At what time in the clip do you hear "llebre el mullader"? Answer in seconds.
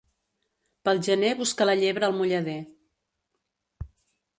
1.83-2.59